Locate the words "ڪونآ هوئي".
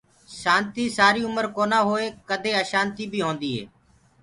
1.55-2.07